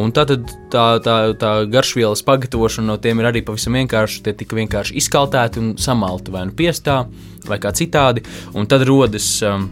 Un 0.00 0.12
tā, 0.14 0.24
tā, 0.24 0.84
tā, 1.02 1.16
tā 1.38 1.50
garšvielas 1.70 2.22
pagatavošana 2.26 2.92
no 2.92 2.96
tiem 3.02 3.20
ir 3.20 3.28
arī 3.30 3.42
pavisam 3.46 3.76
vienkārša. 3.78 4.22
Tie 4.24 4.34
tika 4.42 4.56
vienkārši 4.58 4.96
izkaltēti 5.00 5.60
un 5.60 5.74
samalti 5.80 6.32
vai 6.34 6.46
nu 6.48 6.56
piestā, 6.56 7.02
vai 7.48 7.60
kā 7.62 7.72
citādi. 7.76 8.24
Un 8.56 8.68
tad 8.70 8.86
rodas, 8.88 9.28
um, 9.46 9.66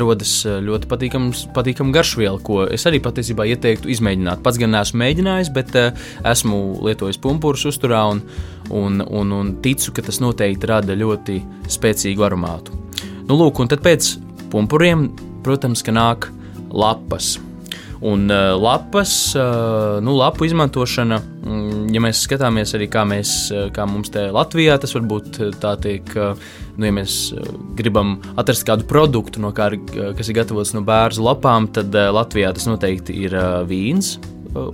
rodas 0.00 0.34
uh, 0.46 0.60
ļoti 0.64 0.88
patīkama 0.88 1.94
garšviela, 1.96 2.40
ko 2.44 2.62
es 2.70 2.86
arī 2.88 3.02
patiesībā 3.04 3.46
ieteiktu 3.52 3.92
izmēģināt. 3.92 4.44
Pats 4.46 4.60
gan 4.62 4.72
neesmu 4.76 5.02
mēģinājis, 5.02 5.52
bet 5.54 5.76
uh, 5.78 5.92
esmu 6.32 6.62
lietojis 6.86 7.20
pumpurus 7.22 7.66
uzturā 7.68 8.04
un, 8.14 8.24
un, 8.70 9.02
un, 9.04 9.38
un 9.40 9.54
ticu, 9.64 9.92
ka 9.96 10.06
tas 10.06 10.22
noteikti 10.24 10.70
rada 10.70 10.96
ļoti 10.96 11.40
spēcīgu 11.72 12.28
aromātu. 12.30 12.78
Nu, 13.28 13.36
lūk, 13.36 13.62
un 13.62 13.70
tad 13.70 13.84
pēc 13.84 14.14
pumpuriem, 14.54 15.10
protams, 15.44 15.84
nāk 15.90 16.30
lapas. 16.72 17.36
Un 18.02 18.30
uh, 18.30 18.62
lapas, 18.62 19.34
uh, 19.36 20.02
nu, 20.02 20.16
lapu 20.18 20.42
izmantošana, 20.48 21.20
um, 21.46 21.84
ja 21.94 22.00
mēs 22.02 22.24
skatāmies 22.26 22.74
arī 22.74 22.88
kā, 22.90 23.04
mēs, 23.06 23.30
uh, 23.54 23.68
kā 23.74 23.86
mums 23.86 24.10
te 24.10 24.24
Latvijā, 24.34 24.74
tas 24.82 24.96
varbūt 24.96 25.38
tā 25.62 25.76
tiek, 25.84 26.10
nu, 26.16 26.88
ja 26.88 26.90
mēs 26.96 27.20
gribam 27.78 28.16
atrast 28.34 28.66
kādu 28.66 28.88
produktu, 28.90 29.38
no 29.44 29.52
kā, 29.54 29.70
kas 30.18 30.32
ir 30.32 30.40
gatavots 30.40 30.74
no 30.74 30.82
bērnu 30.88 31.28
lapām, 31.28 31.70
tad 31.70 31.94
Latvijā 31.94 32.50
tas 32.56 32.66
noteikti 32.66 33.20
ir 33.22 33.38
vīns. 33.70 34.16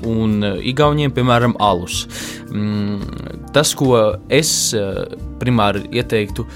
Un 0.08 0.40
Igauniem, 0.66 1.12
piemēram, 1.14 1.52
alus. 1.62 2.00
Mm, 2.48 3.44
tas, 3.54 3.76
ko 3.78 3.92
es 4.32 4.50
primāri 5.38 5.84
ieteiktu 6.00 6.48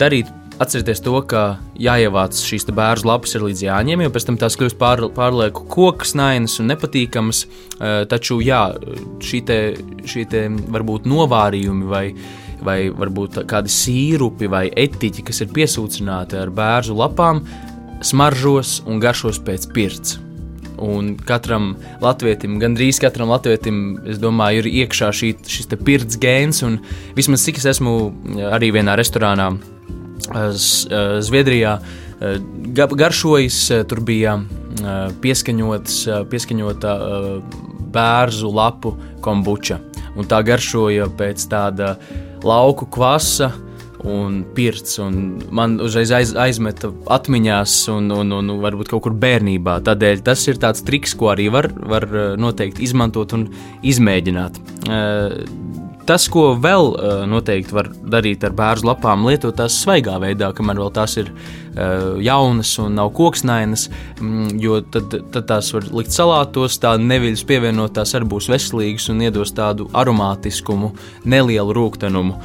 darīt 0.00 0.32
Atcerieties 0.60 1.00
to, 1.00 1.14
ka 1.24 1.56
jāievāc 1.80 2.36
šīs 2.44 2.66
bērnu 2.76 3.08
lapas 3.08 3.32
ir 3.32 3.46
līdz 3.46 3.62
jāņem, 3.64 4.02
jo 4.04 4.10
pēc 4.12 4.26
tam 4.28 4.36
tās 4.36 4.58
kļūst 4.60 4.76
pār, 4.76 5.00
pārlieku 5.16 5.64
koksnainas 5.72 6.58
un 6.60 6.68
nepatīkamas. 6.68 7.46
Eh, 7.46 8.02
taču 8.10 8.42
jā, 8.44 8.66
šī 9.24 9.40
te, 9.48 9.58
šī 10.04 10.26
te 10.28 10.42
varbūt 10.76 11.08
novārījumi 11.08 11.88
vai, 11.88 12.02
vai 12.60 12.76
varbūt 12.92 13.40
kādi 13.48 13.72
sīrupi 13.72 14.52
vai 14.52 14.66
etiķi, 14.68 15.24
kas 15.30 15.40
ir 15.40 15.56
piesūcināti 15.56 16.36
ar 16.42 16.52
bērnu 16.52 16.98
lapām, 17.00 17.40
smaržos 18.04 18.82
un 18.84 19.00
garšos 19.00 19.40
pēc 19.40 19.70
pirts. 19.72 20.20
Un 20.80 21.14
katram 21.24 21.72
latvietim, 22.04 22.60
gandrīz 22.60 23.00
katram 23.00 23.32
latvietim, 23.32 23.82
es 24.04 24.20
domāju, 24.20 24.60
ir 24.60 24.84
iekšā 24.84 25.08
šī, 25.08 25.34
šis 25.56 25.72
pirts 25.88 26.20
gēns. 26.20 26.60
Vismaz 27.16 27.48
cik 27.48 27.64
es 27.64 27.72
esmu 27.78 28.00
arī 28.52 28.74
vienā 28.76 29.00
restorānā 29.00 29.54
Zviedrijā 30.30 31.78
garšojas, 32.70 33.60
tur 33.88 34.02
bija 34.06 34.36
pieskaņota 35.22 36.96
bērnu 37.90 38.52
lapu 38.54 38.94
kombuča. 39.24 39.80
Un 40.18 40.28
tā 40.28 40.40
garšoja 40.46 41.08
pēc 41.18 41.48
tāda 41.50 41.94
lauku 42.44 42.86
kvasa 42.90 43.52
un 44.04 44.40
pirts. 44.56 44.98
Un 45.02 45.40
man 45.52 45.78
uzreiz 45.82 46.12
aiz, 46.14 46.32
aizmeta 46.38 46.90
atmiņās, 47.12 47.76
un, 47.92 48.10
un, 48.14 48.32
un 48.38 48.52
varbūt 48.62 48.90
kaut 48.92 49.04
kur 49.06 49.16
bērnībā. 49.20 49.80
Tādēļ 49.86 50.24
tas 50.26 50.46
ir 50.48 50.60
tāds 50.62 50.84
triks, 50.86 51.14
ko 51.18 51.32
arī 51.34 51.50
var, 51.52 51.70
var 51.74 52.06
noteikti 52.40 52.84
izmantot 52.86 53.34
un 53.36 53.48
izmēģināt. 53.86 54.60
Tas, 56.08 56.24
ko 56.32 56.54
vēl 56.58 56.88
uh, 56.90 57.10
noteikti 57.28 57.74
var 57.76 57.90
darīt 58.12 58.44
ar 58.46 58.54
bērnu 58.56 58.88
lapām, 58.88 59.26
lietot 59.28 59.58
tās 59.58 59.76
svaigā 59.82 60.16
veidā, 60.22 60.48
kamēr 60.56 60.80
vēl 60.80 60.92
tās 60.96 61.16
ir 61.20 61.28
uh, 61.30 62.16
jaunas 62.24 62.72
un 62.82 62.96
nav 62.98 63.12
koksnainas, 63.16 63.88
mm, 64.18 64.56
jo 64.62 64.80
tad, 64.80 65.12
tad 65.34 65.46
tās 65.50 65.70
var 65.76 65.86
likt 66.00 66.14
salātos, 66.16 66.80
tā 66.82 66.96
neviļas 67.00 67.44
pievienot, 67.46 67.94
tās 67.98 68.16
arī 68.16 68.30
būs 68.32 68.48
veselīgas 68.50 69.10
un 69.12 69.22
iedos 69.26 69.52
tādu 69.56 69.90
aromātiskumu, 69.92 70.94
nelielu 71.28 71.76
rūktenumu. 71.76 72.40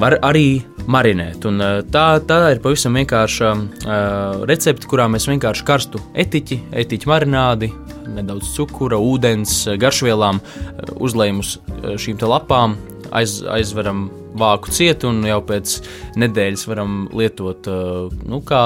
Var 0.00 0.16
arī 0.24 0.62
marinēt. 0.88 1.44
Un, 1.50 1.60
uh, 1.60 1.80
tā, 1.92 2.06
tā 2.24 2.38
ir 2.54 2.62
pavisam 2.64 2.94
vienkārša 2.96 3.50
uh, 3.56 4.46
recepte, 4.48 4.88
kurā 4.88 5.10
mēs 5.12 5.28
vienkārši 5.28 5.66
karstu 5.66 6.00
etiķi, 6.14 6.62
etiķu 6.84 7.10
marinādi, 7.10 7.72
nedaudz 8.14 8.54
cukura, 8.54 8.96
ūdens, 8.96 9.66
garšvielām 9.80 10.40
uzlējam 10.96 11.42
uz 11.44 11.58
šīm 12.00 12.16
lapām, 12.30 12.78
aiz, 13.16 13.40
aizveram 13.50 14.08
vāku 14.38 14.70
ciet, 14.74 15.04
un 15.08 15.24
jau 15.26 15.40
pēc 15.46 15.76
nedēļas 16.20 16.66
varam 16.70 16.96
lietot 17.16 17.66
nu, 18.30 18.40
kā 18.46 18.64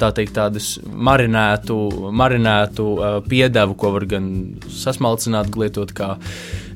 tā 0.00 0.10
teikt, 0.16 0.34
tādus 0.38 0.68
marinētu, 0.86 1.76
marinētu 2.16 2.86
piedevu, 3.28 3.76
ko 3.76 3.92
var 3.98 4.06
gan 4.08 4.30
sasmalcināt, 4.72 5.52
lietot 5.60 5.92
kā 5.96 6.14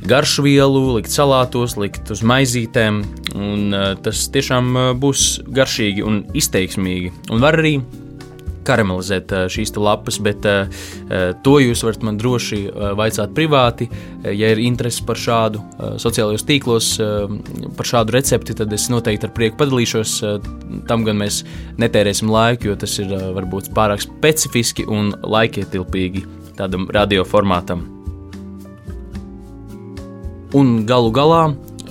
garšu 0.04 0.44
vielu, 0.44 0.82
likt 0.98 1.14
salātos, 1.14 1.78
likt 1.80 2.10
uz 2.12 2.24
maizītēm, 2.26 3.02
un 3.34 3.78
tas 4.04 4.26
tiešām 4.34 4.98
būs 5.00 5.28
garšīgi 5.48 6.04
un 6.04 6.24
izteiksmīgi. 6.36 7.14
Un 7.32 7.44
var 7.44 7.56
arī 7.62 7.78
karamelizēt 8.66 9.32
šīs 9.52 9.74
lapas, 9.76 10.18
bet 10.24 10.46
to 11.44 11.54
jūs 11.62 11.84
varat 11.86 12.04
man 12.06 12.18
droši 12.20 12.60
vaicāt 12.98 13.34
privāti. 13.36 13.88
Ja 14.24 14.50
ir 14.52 14.62
interese 14.64 15.04
par 15.06 15.20
šādu 15.20 15.62
sociālajos 16.00 16.46
tīklos, 16.48 16.90
par 17.76 17.90
šādu 17.90 18.16
recepti, 18.16 18.56
tad 18.56 18.72
es 18.72 18.88
noteikti 18.92 19.28
ar 19.28 19.34
prieku 19.36 19.60
padalīšos. 19.62 20.14
Tam 20.88 21.04
gan 21.06 21.20
mēs 21.20 21.42
netērēsim 21.80 22.30
laiku, 22.32 22.70
jo 22.70 22.78
tas 22.80 22.98
ir 23.02 23.12
varbūt 23.12 23.72
pārāk 23.76 24.04
specifiski 24.04 24.86
un 24.88 25.12
laikietilpīgi 25.22 26.24
tādam 26.58 26.88
radioformātam. 26.94 27.84
Un 30.54 30.84
galu 30.86 31.10
galā 31.10 31.40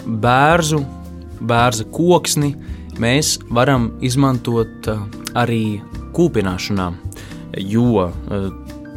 bērnu, 0.07 0.77
bērnu 1.43 1.89
koksni 1.91 2.53
mēs 3.03 3.35
varam 3.51 3.89
izmantot 4.05 4.87
arī 5.35 5.81
kūpināšanā, 6.15 6.91
jo 7.59 8.07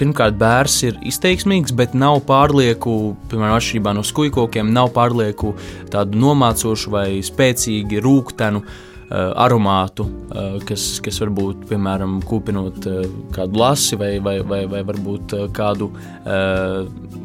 pirmkārt, 0.00 0.37
bērns 0.40 0.80
ir 0.87 0.99
izteiksmīgs, 1.08 1.75
bet 1.76 1.94
nav 1.96 2.23
pārlieku, 2.28 3.14
piemēram, 3.30 3.56
atšķirībā 3.58 3.94
no 3.96 4.04
skūjkokiem, 4.06 4.75
nav 4.75 4.92
pārlieku 4.96 5.54
tādu 5.92 6.20
nomācošu 6.20 6.92
vai 6.96 7.08
spēcīgi 7.25 8.04
rūktenu. 8.04 8.64
Uh, 9.06 9.28
aromātu, 9.38 10.02
uh, 10.02 10.56
kas, 10.66 10.96
kas 10.99 11.20
varbūt, 11.23 11.61
piemēram, 11.70 12.16
kūpinot 12.26 12.88
kādu 13.37 13.61
lasi 13.61 13.94
vai, 14.00 14.16
vai, 14.18 14.40
vai, 14.42 14.64
vai 14.66 14.80
varbūt 14.82 15.37
kādu 15.54 15.92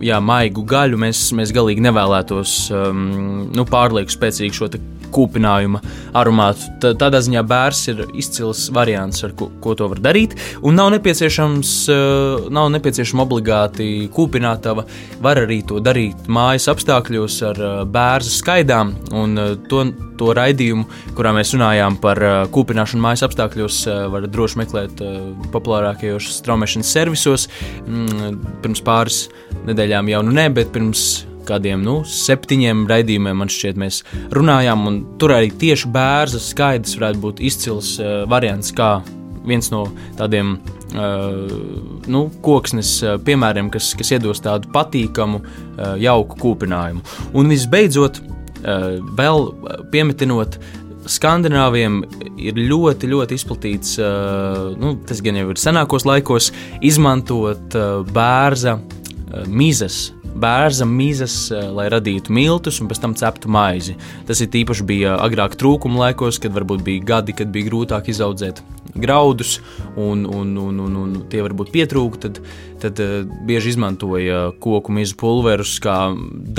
jā, 0.05 0.19
maigu 0.21 0.61
gaļu, 0.61 0.99
mēs, 1.01 1.23
mēs 1.33 1.49
galīgi 1.57 1.81
nevēlētos 1.81 2.53
um, 2.77 3.01
nu, 3.49 3.65
pārlieku 3.65 4.13
spēcīgu 4.13 4.59
šo 4.59 4.69
kūpinājuma 5.13 5.81
aromātu. 6.17 6.67
T 6.81 6.93
tādā 6.99 7.21
ziņā 7.23 7.43
bērs 7.47 7.83
ir 7.91 8.03
izcils 8.17 8.67
variants, 8.73 9.23
ar 9.25 9.35
ko, 9.37 9.49
ko 9.63 9.75
to 9.77 9.87
var 9.91 10.01
darīt. 10.03 10.35
Un 10.65 10.77
nav 10.79 10.91
nepieciešams, 10.95 11.73
uh, 11.93 12.47
nav 12.53 12.71
nepieciešama 12.75 13.25
obligāti 13.25 13.89
kūpinātava. 14.13 14.85
Var 15.21 15.43
arī 15.43 15.61
to 15.67 15.81
darīt 15.83 16.29
mājas 16.31 16.69
apstākļos 16.71 17.39
ar 17.51 17.61
uh, 17.61 17.73
bērnu 17.85 18.35
skaidām. 18.35 18.95
Un 19.15 19.37
uh, 19.39 19.53
to, 19.71 19.85
to 20.19 20.35
raidījumu, 20.37 20.87
kurā 21.17 21.33
mēs 21.35 21.55
runājām 21.55 21.97
par 22.01 22.19
kūpināšanu 22.53 23.01
mājas 23.01 23.25
apstākļos, 23.25 23.79
var 24.13 24.27
droši 24.29 24.59
meklēt 24.61 25.01
populārākajos 25.53 26.29
straumēšanas 26.37 26.93
servisos. 26.93 27.47
Mm, 27.87 28.37
pirms 28.61 28.85
pāris 28.85 29.23
nedēļām 29.67 30.13
jau 30.13 30.23
nu 30.27 30.35
ne, 30.37 30.47
bet 30.53 30.71
pirms 30.75 31.09
kādiem 31.47 31.81
nu, 31.85 32.01
septiņiem 32.07 32.85
raidījumiem, 32.89 33.41
man 33.43 33.51
šķiet, 33.51 33.79
mēs 33.81 34.03
runājām. 34.35 34.85
Tur 35.21 35.35
arī 35.37 35.51
tieši 35.61 35.89
bērns 35.93 36.51
skaidrs 36.51 36.97
varētu 36.99 37.25
būt 37.25 37.41
izcils 37.51 37.95
uh, 37.99 38.21
variants, 38.29 38.73
kā 38.75 38.99
viens 39.47 39.71
no 39.73 39.85
tādiem 40.19 40.55
uh, 40.57 41.53
nu, 42.11 42.25
koksnes 42.45 42.93
uh, 43.05 43.15
piemēriem, 43.25 43.71
kas, 43.73 43.93
kas 43.97 44.13
iedos 44.15 44.43
tādu 44.43 44.71
patīkamu, 44.73 45.41
uh, 45.41 45.95
jauku 46.01 46.37
kūpinājumu. 46.41 47.03
Un 47.37 47.51
visbeidzot, 47.51 48.21
uh, 48.21 49.01
vēl 49.17 49.49
piemetinot. 49.93 50.59
Skandināviem 51.11 52.03
ir 52.37 52.59
ļoti, 52.61 53.09
ļoti 53.09 53.37
izplatīts, 53.39 53.95
uh, 53.97 54.69
nu, 54.77 54.93
tas 55.09 55.23
gan 55.25 55.39
jau 55.39 55.49
ir 55.49 55.61
senākos 55.61 56.05
laikos, 56.05 56.51
izmantot 56.85 57.77
uh, 57.77 58.03
bērza 58.13 58.77
uh, 58.77 59.47
mizas 59.49 60.11
bērza 60.35 60.85
mizas, 60.85 61.51
eh, 61.51 61.67
lai 61.71 61.87
radītu 61.91 62.31
miltus 62.33 62.79
un 62.81 62.89
pēc 62.89 63.01
tam 63.01 63.15
ceptu 63.15 63.49
maizi. 63.51 63.95
Tas 64.27 64.41
ir 64.41 64.47
īpaši 64.47 64.85
bija 64.87 65.17
agrāk 65.19 65.57
trūkuma 65.59 66.07
laikos, 66.07 66.39
kad 66.41 66.53
varbūt 66.53 66.83
bija 66.83 67.03
gadi, 67.03 67.33
kad 67.33 67.51
bija 67.51 67.69
grūtāk 67.69 68.09
izaudzēt 68.09 68.61
graudus 68.95 69.59
un, 69.95 70.25
un, 70.25 70.57
un, 70.57 70.79
un, 70.79 70.95
un 70.95 71.13
tie 71.29 71.41
varbūt 71.41 71.71
pietrūka, 71.71 72.19
tad, 72.27 72.39
tad 72.81 72.99
uh, 72.99 73.23
bieži 73.47 73.75
izmantoja 73.75 74.51
koku 74.59 74.91
mizu 74.91 75.15
pulverus 75.15 75.77
kā 75.83 76.11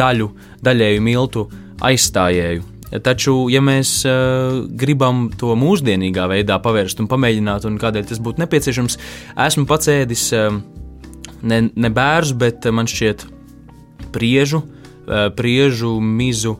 daļu, 0.02 0.30
daļēju 0.64 1.02
miltu 1.04 1.48
aizstājēju. 1.82 2.68
Taču, 3.04 3.34
ja 3.48 3.62
mēs 3.64 4.02
uh, 4.04 4.62
gribam 4.68 5.30
to 5.40 5.54
mūsdienīgā 5.56 6.26
veidā 6.28 6.58
pavērst 6.60 7.00
un 7.00 7.08
pamēģināt, 7.08 7.64
un 7.68 7.78
kādēļ 7.80 8.08
tas 8.10 8.20
būtu 8.20 8.44
nepieciešams, 8.44 8.98
esmu 9.46 9.68
pats 9.68 9.92
ēdis 9.92 10.26
uh, 10.36 10.58
ne, 11.42 11.62
ne 11.72 11.92
bērnu, 11.92 12.36
bet 12.40 12.68
man 12.74 12.88
šķiet, 12.90 13.24
priežu, 14.12 14.62
eh, 15.08 15.30
priežu 15.36 16.00
mizu, 16.00 16.56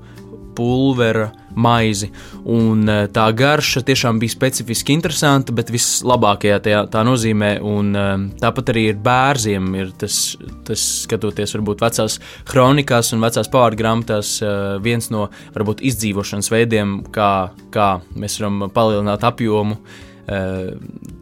pulvera, 0.52 1.30
maizi. 1.56 2.10
Un 2.44 2.84
eh, 2.88 3.06
tā 3.12 3.24
garša 3.36 3.80
tiešām 3.88 4.18
bija 4.20 4.34
specifiski 4.34 4.92
interesanta, 4.92 5.52
bet 5.56 5.72
vislabākajā 5.72 6.58
tajā, 6.64 6.82
tā 6.92 7.04
nozīmē. 7.08 7.54
Un, 7.64 7.96
eh, 7.96 8.12
tāpat 8.42 8.72
arī 8.74 8.86
ir 8.90 9.00
bērziem, 9.00 9.70
ir 9.80 9.92
tas, 9.98 10.36
tas 10.68 10.84
skatoties 11.06 11.56
varbūt 11.56 11.84
vecās 11.84 12.18
kronikās 12.48 13.12
un 13.16 13.24
vecās 13.24 13.48
pārgrāmatās, 13.52 14.34
viens 14.82 15.10
no 15.10 15.28
varbūt 15.54 15.84
izdzīvošanas 15.88 16.52
veidiem, 16.52 16.98
kā, 17.12 17.50
kā 17.72 17.90
mēs 18.16 18.40
varam 18.40 18.68
palielināt 18.72 19.24
apjomu. 19.28 19.78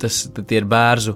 Tas 0.00 0.16
ir 0.52 0.66
bērnu 0.68 1.14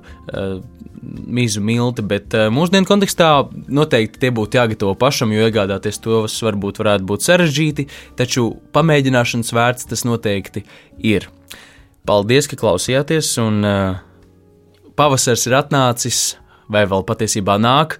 mizu 1.04 1.62
milti, 1.64 2.04
bet 2.06 2.34
uh, 2.36 2.48
mūsdienu 2.54 2.88
kontekstā 2.88 3.30
noteikti 3.68 4.22
tie 4.22 4.30
būtu 4.34 4.58
jāgatavo 4.60 4.94
pašam, 4.98 5.32
jo 5.34 5.46
iegādāties 5.46 6.00
tos 6.04 6.36
varbūt 6.44 6.80
varētu 6.82 7.08
būt 7.08 7.26
sarežģīti, 7.26 7.88
taču 8.18 8.50
pamēģināšanas 8.76 9.54
vērts 9.54 9.90
tas 9.90 10.04
noteikti 10.08 10.64
ir. 10.98 11.28
Paldies, 12.04 12.48
ka 12.50 12.58
klausījāties, 12.60 13.32
un 13.42 13.60
uh, 13.64 14.00
pavasars 14.98 15.46
ir 15.48 15.58
atnācis, 15.60 16.22
vai 16.68 16.84
vēl 16.88 17.04
patiesībā 17.06 17.56
nāk. 17.60 17.98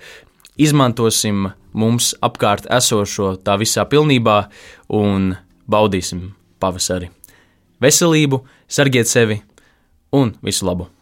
Izmantosim 0.61 1.49
mums 1.75 2.13
apkārt 2.23 2.69
esošo 2.71 3.35
tā 3.43 3.59
visā 3.61 3.87
pilnībā 3.91 4.39
un 4.95 5.35
baudīsim 5.71 6.29
pavasari. 6.63 7.11
Veselību, 7.83 8.45
sargiet 8.71 9.11
sevi 9.11 9.43
un 10.15 10.37
visu 10.45 10.71
labu! 10.71 10.94